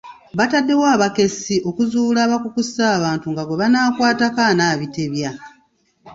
[0.37, 5.31] Baataddewo abakessi okuzuula abakukusa abantu nga gwe banaakwataatako anaabitebya.